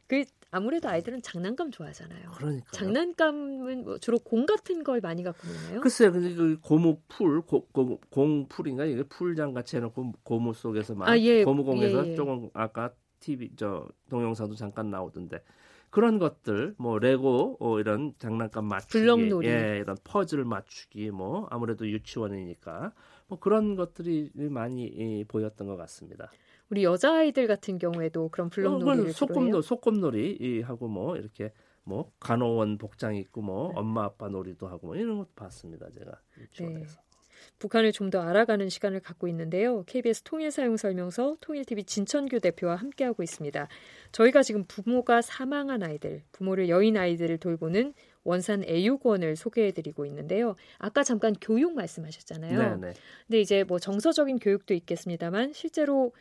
네. 0.09 0.23
그 0.23 0.25
아무래도 0.51 0.89
아이들은 0.89 1.21
장난감 1.21 1.69
좋아하잖아요. 1.71 2.31
그러니까 2.35 2.71
장난감은 2.71 3.83
뭐 3.83 3.97
주로 3.99 4.17
공 4.17 4.45
같은 4.47 4.83
걸 4.83 4.99
많이 4.99 5.23
갖고 5.23 5.47
노나요? 5.47 5.81
글쎄요, 5.81 6.11
근데 6.11 6.33
그 6.33 6.59
고무 6.59 6.99
풀, 7.07 7.41
고, 7.41 7.67
고, 7.67 8.01
공 8.09 8.47
풀인가 8.47 8.85
이게 8.85 9.03
풀장 9.03 9.53
같이 9.53 9.77
해놓고 9.77 10.13
고무 10.23 10.53
속에서 10.53 10.95
막 10.95 11.07
아, 11.07 11.17
예. 11.19 11.43
고무공에서 11.43 12.07
예, 12.07 12.11
예. 12.11 12.15
조금 12.15 12.49
아까 12.53 12.91
TV 13.19 13.51
저 13.55 13.87
동영상도 14.09 14.55
잠깐 14.55 14.89
나오던데 14.89 15.43
그런 15.91 16.17
것들 16.17 16.75
뭐 16.77 16.97
레고 16.97 17.57
어, 17.59 17.79
이런 17.79 18.13
장난감 18.17 18.65
맞추기, 18.65 18.99
블럭놀이. 19.05 19.47
예, 19.47 19.79
이런 19.81 19.97
퍼즐 20.03 20.45
맞추기 20.45 21.11
뭐 21.11 21.47
아무래도 21.51 21.87
유치원이니까 21.87 22.93
뭐 23.27 23.39
그런 23.39 23.75
것들이 23.75 24.31
많이 24.33 24.91
예, 24.97 25.23
보였던 25.25 25.67
것 25.67 25.77
같습니다. 25.77 26.31
우리 26.69 26.83
여자 26.83 27.15
아이들 27.15 27.47
같은 27.47 27.77
경우에도 27.79 28.29
그런 28.29 28.49
블록놀이를 28.49 29.09
어, 29.09 29.13
소꿉놀 29.13 29.63
소꿉놀이 29.63 30.61
하고 30.61 30.87
뭐 30.87 31.17
이렇게 31.17 31.51
뭐 31.83 32.11
간호원 32.19 32.77
복장 32.77 33.15
입고 33.15 33.41
뭐 33.41 33.69
네. 33.69 33.79
엄마 33.79 34.03
아빠 34.05 34.29
놀이도 34.29 34.67
하고 34.67 34.87
뭐 34.87 34.95
이런 34.95 35.17
것도 35.17 35.29
봤습니다 35.35 35.89
제가 35.89 36.19
유치원에서. 36.37 36.95
네. 37.01 37.09
북한을 37.57 37.91
좀 37.93 38.09
더 38.09 38.21
알아가는 38.21 38.69
시간을 38.69 39.01
갖고 39.01 39.27
있는데요. 39.27 39.83
KBS 39.83 40.23
통일 40.23 40.49
사용 40.51 40.77
설명서 40.77 41.37
통일TV 41.41 41.83
진천규 41.83 42.39
대표와 42.39 42.75
함께하고 42.75 43.21
있습니다. 43.21 43.67
저희가 44.11 44.41
지금 44.41 44.63
부모가 44.67 45.21
사망한 45.21 45.83
아이들, 45.83 46.23
부모를 46.31 46.69
여인 46.69 46.97
아이들을 46.97 47.37
돌보는 47.37 47.93
원산 48.23 48.63
애육원을 48.63 49.35
소개해드리고 49.35 50.05
있는데요. 50.07 50.55
아까 50.79 51.03
잠깐 51.03 51.35
교육 51.39 51.75
말씀하셨잖아요. 51.75 52.79
네네. 52.79 52.93
근데 53.27 53.39
이제 53.39 53.63
뭐 53.63 53.77
정서적인 53.77 54.39
교육도 54.39 54.73
있겠습니다만 54.73 55.53
실제로 55.53 56.11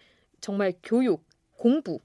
정말 0.40 0.74
교육, 0.82 1.24
공부 1.56 2.00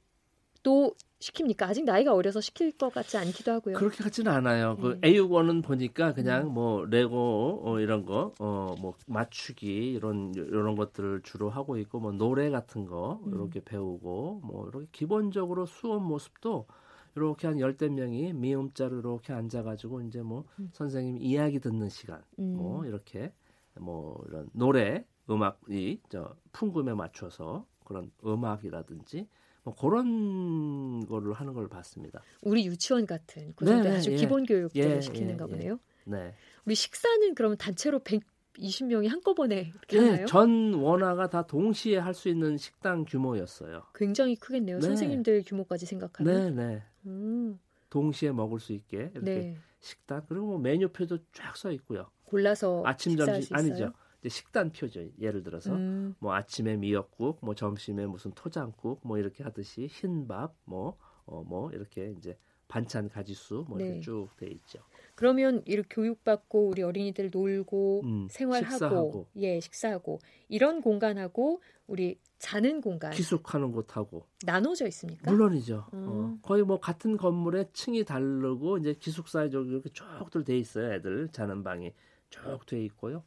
또 0.64 0.96
시킵니까? 1.20 1.64
아직 1.64 1.86
나이가 1.86 2.14
어려서 2.14 2.42
시킬 2.42 2.72
것 2.72 2.94
같지 2.94 3.18
않기도 3.18 3.52
하고요. 3.54 3.78
그렇게 3.78 4.04
같지는 4.04 4.32
않아요. 4.32 4.76
그 4.76 4.88
네. 4.88 5.00
그 5.00 5.08
애육원은 5.08 5.62
보니까 5.62 6.14
그냥 6.14 6.48
음. 6.48 6.54
뭐 6.54 6.86
레고 6.86 7.62
어, 7.64 7.80
이런 7.80 8.06
거, 8.06 8.34
어, 8.40 8.76
뭐 8.82 8.96
맞추기 9.08 9.94
이런 9.94 10.34
이런 10.36 10.76
것들을 10.76 11.22
주로 11.24 11.50
하고 11.50 11.78
있고 11.78 12.00
뭐 12.00 12.12
노래 12.12 12.50
같은 12.50 12.86
거 12.86 13.22
음. 13.26 13.34
이렇게 13.34 13.62
배우고 13.64 14.42
뭐 14.44 14.68
이렇게 14.68 14.88
기본적으로 14.92 15.66
수업 15.66 16.04
모습도 16.04 16.68
이렇게 17.16 17.48
한 17.48 17.60
열댓 17.60 17.90
명이 17.90 18.34
미음자로 18.34 19.00
이렇게 19.00 19.32
앉아가지고 19.34 20.02
이제 20.02 20.22
뭐 20.22 20.46
음. 20.60 20.70
선생님 20.74 21.18
이야기 21.22 21.60
듣는 21.60 21.88
시간, 21.90 22.22
음. 22.40 22.56
뭐 22.58 22.86
이렇게 22.86 23.32
뭐 23.80 24.22
이런 24.28 24.50
노래 24.52 25.06
음악이 25.30 26.02
저 26.10 26.36
풍금에 26.52 26.94
맞춰서 26.94 27.66
그런 27.84 28.12
음악이라든지 28.26 29.28
뭐 29.64 29.76
그런 29.76 31.06
거를 31.06 31.34
하는 31.34 31.54
걸 31.54 31.68
봤습니다. 31.70 32.22
우리 32.42 32.66
유치원 32.66 33.06
같은 33.06 33.54
그 33.56 33.66
정도 33.66 33.90
네, 33.90 33.96
아주 33.98 34.12
예. 34.12 34.16
기본 34.18 34.46
교육들을 34.46 34.92
예, 34.98 35.02
시키는가 35.02 35.46
예, 35.46 35.48
예, 35.48 35.52
보네요. 35.56 35.80
네. 36.06 36.36
우리 36.66 36.76
식사는 36.76 37.34
그러면 37.36 37.58
단체로 37.58 38.00
120명이 38.00 39.08
한꺼번에 39.08 39.72
이렇게 39.72 40.00
네, 40.00 40.10
하나요? 40.10 40.26
전 40.26 40.74
원화가 40.74 41.30
다 41.30 41.46
동시에 41.48 41.98
할 41.98 42.14
수 42.14 42.30
있는 42.30 42.58
식당 42.58 43.06
규모였어요. 43.06 43.84
굉장히 43.96 44.36
크겠네요. 44.36 44.80
네. 44.80 44.82
선생님들 44.86 45.44
규모까지 45.46 45.86
생각하면. 45.86 46.56
네, 46.56 46.66
네. 46.68 46.84
음. 47.06 47.60
동시에 47.90 48.32
먹을 48.32 48.60
수 48.60 48.74
있게 48.74 49.12
이렇게 49.14 49.22
네. 49.22 49.58
식당 49.80 50.24
그리고 50.28 50.48
뭐 50.48 50.58
메뉴표도 50.60 51.20
쫙 51.32 51.56
써 51.56 51.72
있고요. 51.72 52.08
골라서 52.26 52.82
아침 52.86 53.16
점심 53.16 53.56
아니죠. 53.56 53.94
식단표죠. 54.30 55.10
예를 55.20 55.44
들어서 55.44 55.74
음. 55.74 56.16
뭐 56.20 56.34
아침에 56.34 56.78
미역국, 56.78 57.40
뭐 57.42 57.56
점심에 57.56 58.06
무슨 58.06 58.32
토장국, 58.32 59.02
뭐 59.04 59.18
이렇게 59.18 59.44
하듯이 59.44 59.88
흰밥, 59.88 60.56
뭐 60.66 60.98
어, 61.26 61.44
뭐 61.44 61.72
이렇게 61.72 62.14
이제 62.18 62.38
반찬 62.68 63.10
가지수 63.10 63.66
뭐 63.68 63.80
이렇게 63.80 63.96
네. 63.96 64.02
쭉돼 64.02 64.48
있죠. 64.48 64.80
그러면 65.16 65.62
이렇게 65.66 65.88
교육받고 65.94 66.70
우리 66.70 66.82
어린이들 66.82 67.30
놀고 67.32 68.02
음, 68.04 68.28
생활하고 68.32 68.72
식사하고. 68.72 69.28
예 69.36 69.60
식사하고 69.60 70.20
이런 70.50 70.82
공간하고 70.82 71.62
우리 71.86 72.18
자는 72.40 72.82
공간 72.82 73.12
기숙하는 73.12 73.72
곳하고 73.72 74.26
나눠져 74.44 74.88
있습니까? 74.88 75.30
물론이죠. 75.30 75.86
음. 75.94 76.06
어, 76.10 76.38
거의 76.42 76.64
뭐 76.64 76.80
같은 76.80 77.16
건물에 77.16 77.70
층이 77.74 78.06
다르고 78.06 78.80
이제 78.80 78.94
기숙사에 78.94 79.48
이렇게 79.48 79.90
쭉들 79.90 80.44
돼 80.44 80.58
있어요. 80.58 80.94
애들 80.94 81.30
자는 81.32 81.64
방이 81.64 81.94
쭉 82.30 82.66
돼 82.66 82.84
있고요. 82.86 83.24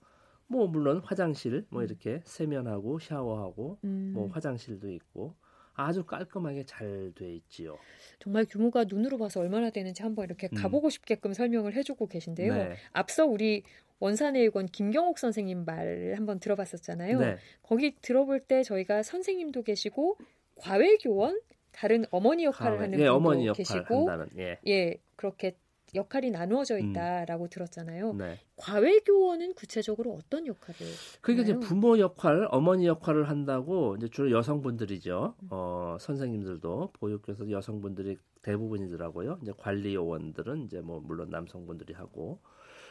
뭐 0.48 0.66
물론 0.66 1.00
화장실 1.04 1.66
뭐 1.70 1.82
음. 1.82 1.84
이렇게 1.86 2.20
세면하고 2.24 2.98
샤워하고 2.98 3.78
음. 3.84 4.12
뭐 4.14 4.28
화장실도 4.28 4.90
있고 4.92 5.34
아주 5.74 6.04
깔끔하게 6.04 6.64
잘 6.64 7.12
돼 7.14 7.34
있지요. 7.34 7.76
정말 8.18 8.46
규모가 8.46 8.84
눈으로 8.84 9.18
봐서 9.18 9.40
얼마나 9.40 9.70
되는지 9.70 10.02
한번 10.02 10.24
이렇게 10.24 10.48
음. 10.52 10.56
가보고 10.56 10.90
싶게끔 10.90 11.32
설명을 11.32 11.74
해주고 11.74 12.06
계신데요. 12.06 12.54
네. 12.54 12.76
앞서 12.92 13.26
우리 13.26 13.62
원산의관 13.98 14.66
김경옥 14.66 15.18
선생님 15.18 15.64
말 15.64 16.14
한번 16.16 16.38
들어봤었잖아요. 16.40 17.18
네. 17.18 17.36
거기 17.62 17.94
들어볼 18.00 18.40
때 18.40 18.62
저희가 18.62 19.02
선생님도 19.02 19.62
계시고 19.62 20.18
과외 20.56 20.96
교원 20.96 21.40
다른 21.72 22.04
어머니 22.10 22.44
역할을 22.44 22.78
과외. 22.78 22.84
하는 22.84 22.98
예, 22.98 23.04
분도 23.04 23.14
어머니 23.14 23.52
계시고 23.52 24.10
한다는, 24.10 24.28
예. 24.38 24.58
예 24.66 24.96
그렇게 25.16 25.56
역할이 25.94 26.30
나누어져 26.30 26.76
음. 26.76 26.90
있다라고 26.90 27.44
음. 27.44 27.48
들었잖아요. 27.48 28.12
네. 28.14 28.38
과외 28.56 29.00
교원은 29.00 29.54
구체적으로 29.54 30.12
어떤 30.14 30.46
역할을? 30.46 30.80
그게 31.20 31.42
이제 31.42 31.58
부모 31.58 31.98
역할, 31.98 32.48
어머니 32.50 32.86
역할을 32.86 33.28
한다고 33.28 33.96
이제 33.96 34.08
주로 34.08 34.30
여성분들이죠. 34.30 35.34
음. 35.42 35.48
어, 35.50 35.96
선생님들도 36.00 36.90
보육교사 36.94 37.48
여성분들이 37.50 38.18
대부분이더라고요. 38.42 39.38
이제 39.42 39.52
관리 39.56 39.94
요원들은 39.94 40.64
이제 40.64 40.80
뭐 40.80 41.00
물론 41.00 41.30
남성분들이 41.30 41.94
하고 41.94 42.40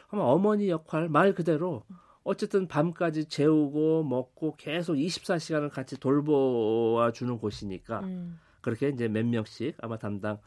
아마 0.08 0.22
어머니 0.22 0.68
역할 0.68 1.08
말 1.08 1.34
그대로 1.34 1.82
어쨌든 2.22 2.66
밤까지 2.66 3.26
재우고 3.26 4.04
먹고 4.04 4.56
계속 4.56 4.94
24시간을 4.94 5.70
같이 5.70 5.98
돌보아 5.98 7.12
주는 7.12 7.38
곳이니까 7.38 8.00
음. 8.00 8.38
그렇게 8.60 8.88
이제 8.88 9.06
몇 9.08 9.24
명씩 9.24 9.76
아마 9.78 9.96
담당 9.96 10.38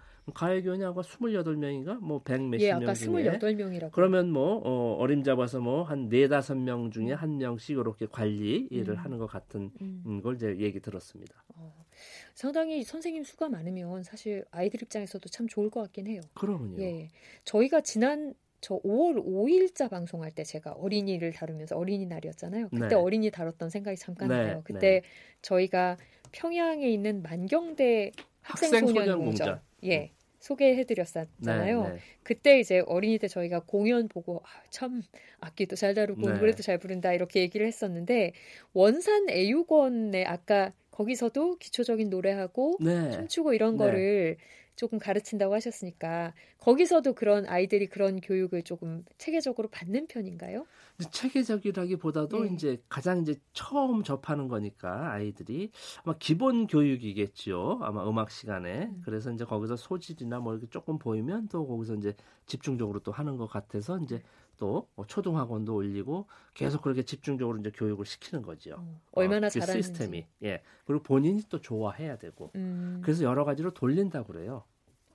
아마 0.85 1.01
28명인가 1.01 1.99
뭐 1.99 2.21
100 2.23 2.41
몇십 2.41 2.67
예, 2.67 2.73
명 2.73 2.93
중에 2.93 3.23
28명이라고. 3.23 3.91
그러면 3.91 4.31
뭐 4.31 4.61
어, 4.63 4.95
어림잡아서 4.99 5.59
뭐한 5.59 6.09
4, 6.09 6.39
5명 6.39 6.91
중에 6.91 7.13
한 7.13 7.37
명씩 7.37 7.77
이렇게 7.77 8.05
관리 8.05 8.67
일을 8.69 8.95
음. 8.95 8.97
하는 8.97 9.17
것 9.17 9.27
같은 9.27 9.71
음. 9.81 10.21
걸 10.21 10.35
이제 10.35 10.57
얘기 10.59 10.79
들었습니다. 10.79 11.43
어, 11.55 11.85
상당히 12.33 12.83
선생님 12.83 13.23
수가 13.23 13.49
많으면 13.49 14.03
사실 14.03 14.45
아이들 14.51 14.81
입장에서도 14.81 15.27
참 15.29 15.47
좋을 15.47 15.69
것 15.69 15.81
같긴 15.81 16.07
해요. 16.07 16.21
그러군요. 16.33 16.81
예. 16.81 17.09
저희가 17.43 17.81
지난 17.81 18.33
저 18.61 18.79
5월 18.79 19.23
5일자 19.25 19.89
방송할 19.89 20.31
때 20.31 20.43
제가 20.43 20.71
어린이를 20.71 21.31
다루면서 21.31 21.77
어린이날이었잖아요. 21.77 22.69
그때 22.69 22.87
네. 22.89 22.95
어린이 22.95 23.31
다뤘던 23.31 23.69
생각이 23.69 23.97
잠깐 23.97 24.29
네. 24.29 24.35
나요. 24.35 24.61
그때 24.63 24.79
네. 24.79 25.01
저희가 25.41 25.97
평양에 26.31 26.87
있는 26.89 27.21
만경대 27.21 28.11
학생소년공전 28.41 29.61
예 29.83 30.03
음. 30.03 30.18
소개해드렸었잖아요. 30.39 31.83
네, 31.83 31.89
네. 31.89 31.99
그때 32.23 32.59
이제 32.59 32.83
어린이 32.87 33.17
때 33.17 33.27
저희가 33.27 33.61
공연 33.65 34.07
보고 34.07 34.41
아, 34.45 34.47
참 34.69 35.01
악기도 35.39 35.75
잘 35.75 35.93
다루고 35.93 36.29
네. 36.31 36.39
노래도 36.39 36.63
잘 36.63 36.77
부른다 36.77 37.13
이렇게 37.13 37.41
얘기를 37.41 37.67
했었는데 37.67 38.33
원산 38.73 39.29
애육원에 39.29 40.25
아까 40.25 40.73
거기서도 40.91 41.57
기초적인 41.57 42.09
노래하고 42.09 42.77
네. 42.81 43.11
춤추고 43.11 43.53
이런 43.53 43.77
네. 43.77 43.77
거를 43.77 44.37
조금 44.75 44.97
가르친다고 44.97 45.53
하셨으니까 45.55 46.33
거기서도 46.57 47.13
그런 47.13 47.45
아이들이 47.47 47.87
그런 47.87 48.21
교육을 48.21 48.63
조금 48.63 49.03
체계적으로 49.17 49.67
받는 49.69 50.07
편인가요? 50.07 50.65
체계적이라기보다도 51.05 52.43
네. 52.43 52.53
이제 52.53 52.83
가장 52.89 53.21
이제 53.21 53.35
처음 53.53 54.03
접하는 54.03 54.47
거니까 54.47 55.11
아이들이 55.11 55.71
아마 56.03 56.15
기본 56.19 56.67
교육이겠죠. 56.67 57.79
아마 57.81 58.07
음악 58.07 58.31
시간에 58.31 58.87
음. 58.87 59.01
그래서 59.05 59.31
이제 59.31 59.45
거기서 59.45 59.75
소질이나 59.75 60.39
뭐 60.39 60.53
이렇게 60.53 60.67
조금 60.69 60.99
보이면 60.99 61.47
또 61.47 61.65
거기서 61.65 61.95
이제 61.95 62.15
집중적으로 62.45 62.99
또 62.99 63.11
하는 63.11 63.37
것 63.37 63.47
같아서 63.47 63.97
이제 63.99 64.21
또뭐 64.59 65.05
초등학원도 65.07 65.73
올리고 65.73 66.27
계속 66.53 66.81
그렇게 66.81 67.03
집중적으로 67.03 67.57
이제 67.59 67.71
교육을 67.73 68.05
시키는 68.05 68.43
거죠. 68.43 68.75
어, 68.77 69.01
얼마나 69.13 69.47
어, 69.47 69.49
그 69.49 69.59
잘하는지. 69.59 69.87
시스템이 69.87 70.27
예 70.43 70.61
그리고 70.85 71.01
본인이 71.01 71.41
또 71.49 71.61
좋아해야 71.61 72.17
되고 72.17 72.51
음. 72.55 72.99
그래서 73.01 73.23
여러 73.23 73.45
가지로 73.45 73.71
돌린다 73.71 74.23
그래요. 74.23 74.63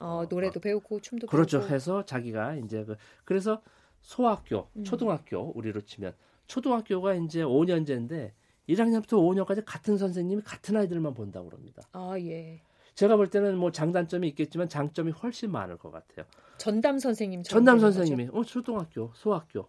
어, 0.01 0.07
어 0.07 0.27
노래도 0.29 0.59
어, 0.59 0.63
배우고 0.63 1.01
춤도 1.01 1.27
그렇죠. 1.27 1.59
배우고. 1.59 1.75
해서 1.75 2.05
자기가 2.05 2.57
이제 2.57 2.85
그 2.85 2.97
그래서 3.25 3.63
소학교, 4.05 4.69
음. 4.77 4.85
초등학교 4.85 5.51
우리로 5.57 5.81
치면 5.81 6.13
초등학교가 6.47 7.15
이제 7.15 7.43
5년제인데 7.43 8.33
1학년부터 8.69 9.15
5년까지 9.15 9.65
같은 9.65 9.97
선생님이 9.97 10.43
같은 10.43 10.77
아이들만 10.77 11.15
본다고 11.15 11.49
그럽니다. 11.49 11.83
아 11.93 12.15
예. 12.21 12.61
제가 12.95 13.17
볼 13.17 13.29
때는 13.29 13.57
뭐 13.57 13.73
장단점이 13.73 14.29
있겠지만 14.29 14.69
장점이 14.69 15.11
훨씬 15.11 15.51
많을 15.51 15.79
것 15.79 15.91
같아요. 15.91 16.27
전담 16.59 16.99
선생님 16.99 17.43
전담 17.45 17.79
선생님이 17.79 18.29
어 18.33 18.45
초등학교, 18.45 19.11
소학교. 19.15 19.69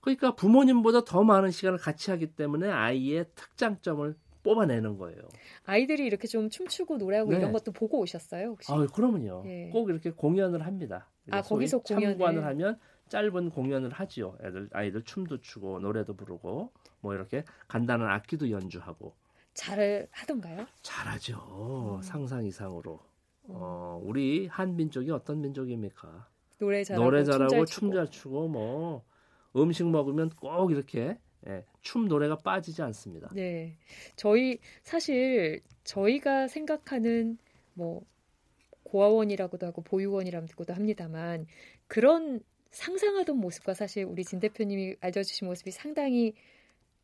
그러니까 0.00 0.36
부모님보다 0.36 1.04
더 1.04 1.24
많은 1.24 1.50
시간을 1.50 1.80
같이 1.80 2.12
하기 2.12 2.36
때문에 2.36 2.70
아이의 2.70 3.26
특장점을 3.34 4.14
뽑아내는 4.44 4.96
거예요. 4.96 5.22
아이들이 5.64 6.06
이렇게 6.06 6.28
좀 6.28 6.48
춤추고 6.48 6.98
노래하고 6.98 7.32
네. 7.32 7.38
이런 7.38 7.50
것도 7.50 7.72
보고 7.72 7.98
오셨어요, 7.98 8.50
혹시? 8.50 8.72
아, 8.72 8.86
그러면요. 8.86 9.42
예. 9.46 9.70
꼭 9.70 9.90
이렇게 9.90 10.12
공연을 10.12 10.64
합니다. 10.64 11.10
아, 11.32 11.42
거기서 11.42 11.80
공연을 11.80 12.16
참관을 12.16 12.44
하면 12.44 12.78
짧은 13.08 13.50
공연을 13.50 13.90
하지요. 13.90 14.36
애들 14.42 14.68
아이들 14.72 15.02
춤도 15.02 15.40
추고 15.40 15.80
노래도 15.80 16.14
부르고 16.14 16.72
뭐 17.00 17.14
이렇게 17.14 17.44
간단한 17.68 18.08
악기도 18.08 18.50
연주하고 18.50 19.14
잘 19.54 20.06
하던가요? 20.10 20.66
잘하죠. 20.82 21.96
음. 21.98 22.02
상상 22.02 22.44
이상으로. 22.44 23.00
음. 23.44 23.54
어, 23.54 24.00
우리 24.02 24.46
한 24.48 24.76
민족이 24.76 25.10
어떤 25.10 25.40
민족입니까? 25.40 26.28
노래 26.58 26.82
잘하고, 26.84 27.04
노래 27.04 27.24
잘하고 27.24 27.64
춤 27.66 27.92
잘 27.92 28.10
추고 28.10 28.48
뭐 28.48 29.04
음식 29.54 29.86
먹으면 29.88 30.30
꼭 30.30 30.70
이렇게 30.72 31.18
예, 31.46 31.64
춤 31.80 32.08
노래가 32.08 32.36
빠지지 32.36 32.82
않습니다. 32.82 33.30
네, 33.32 33.76
저희 34.16 34.58
사실 34.82 35.60
저희가 35.84 36.48
생각하는 36.48 37.38
뭐 37.74 38.02
고아원이라고도 38.82 39.66
하고 39.66 39.82
보육원이라고도 39.82 40.74
합니다만 40.74 41.46
그런 41.86 42.40
상상하던 42.70 43.36
모습과 43.38 43.74
사실 43.74 44.04
우리 44.04 44.24
진 44.24 44.40
대표님이 44.40 44.96
알려주신 45.00 45.46
모습이 45.46 45.70
상당히 45.70 46.34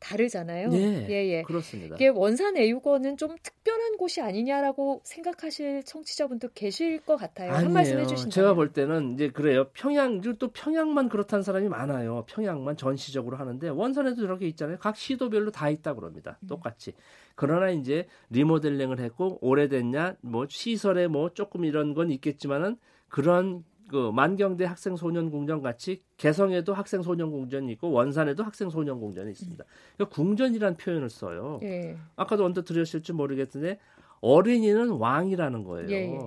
다르잖아요. 0.03 0.71
예, 0.73 1.07
예, 1.09 1.29
예. 1.29 1.43
그렇습니다. 1.43 1.95
이게 1.95 2.09
원산 2.09 2.57
애육원은 2.57 3.17
좀 3.17 3.37
특별한 3.41 3.97
곳이 3.97 4.21
아니냐라고 4.21 5.01
생각하실 5.05 5.85
청취자분도 5.85 6.49
계실 6.55 6.99
것 7.01 7.17
같아요. 7.17 7.53
아니에요. 7.53 7.67
한 7.67 7.73
말씀 7.73 7.99
해주신다. 8.01 8.31
제가 8.31 8.55
볼 8.55 8.73
때는 8.73 9.13
이제 9.13 9.31
그래요. 9.31 9.69
평양 9.73 10.21
또 10.21 10.49
평양만 10.49 11.09
그렇다는 11.09 11.45
사람이 11.45 11.69
많아요. 11.69 12.25
평양만 12.27 12.77
전시적으로 12.77 13.37
하는데 13.37 13.69
원산에도 13.69 14.25
이렇게 14.25 14.49
있잖아요. 14.49 14.79
각 14.79 14.97
시도별로 14.97 15.53
다 15.53 15.71
있다 15.71 15.95
그럽니다. 15.95 16.37
음. 16.43 16.49
똑같이. 16.49 16.95
그러나 17.37 17.71
이제 17.71 18.09
리모델링을 18.31 18.99
했고 18.99 19.39
오래됐냐, 19.41 20.17
뭐 20.21 20.47
시설에 20.49 21.07
뭐 21.07 21.33
조금 21.33 21.65
이런 21.65 21.95
건 21.95 22.11
있겠지만은 22.11 22.77
그런 23.09 23.65
그 23.93 24.11
만경대 24.11 24.65
학생 24.65 24.97
소년 24.97 25.31
궁전 25.31 25.61
같이 25.61 26.03
개성에도 26.17 26.73
학생 26.73 27.03
소년 27.03 27.31
궁전이 27.31 27.71
있고 27.73 27.91
원산에도 27.91 28.43
학생 28.43 28.71
소년 28.71 28.99
궁전이 28.99 29.31
있습니다. 29.33 29.63
그러니까 29.97 30.17
궁전이라는 30.17 30.79
표현을 30.79 31.11
써요. 31.11 31.61
예. 31.63 31.99
아까도 32.17 32.47
언뜻 32.47 32.65
들으실지 32.65 33.13
모르겠는데 33.13 33.79
어린이는 34.23 34.93
왕이라는 34.93 35.65
거예요. 35.65 35.91
예, 35.91 36.15
예. 36.15 36.19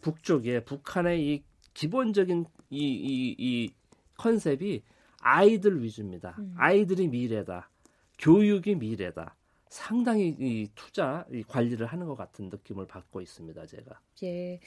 북쪽에 0.00 0.60
북한의 0.64 1.26
이 1.26 1.42
기본적인 1.74 2.44
이, 2.70 2.78
이, 2.78 3.34
이 3.36 3.70
컨셉이 4.16 4.82
아이들 5.20 5.82
위주입니다. 5.82 6.36
음. 6.38 6.54
아이들이 6.56 7.08
미래다. 7.08 7.68
교육이 8.20 8.76
미래다. 8.76 9.34
상당히 9.70 10.34
이 10.38 10.68
투자 10.74 11.26
이 11.32 11.42
관리를 11.42 11.86
하는 11.86 12.06
것 12.06 12.16
같은 12.16 12.48
느낌을 12.48 12.86
받고 12.86 13.20
있습니다. 13.20 13.66
제가. 13.66 14.00
예, 14.22 14.60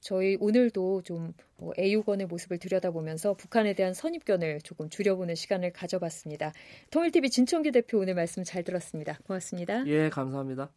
저희 0.00 0.36
오늘도 0.40 1.02
좀뭐 1.02 1.72
애육원의 1.78 2.26
모습을 2.26 2.58
들여다보면서 2.58 3.34
북한에 3.34 3.74
대한 3.74 3.94
선입견을 3.94 4.60
조금 4.62 4.88
줄여보는 4.88 5.34
시간을 5.34 5.72
가져봤습니다. 5.72 6.52
통일TV 6.90 7.30
진청규 7.30 7.72
대표 7.72 7.98
오늘 7.98 8.14
말씀 8.14 8.44
잘 8.44 8.62
들었습니다. 8.62 9.18
고맙습니다. 9.26 9.86
예, 9.86 10.08
감사합니다. 10.10 10.70